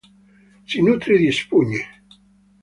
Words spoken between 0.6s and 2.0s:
Si nutre di spugne.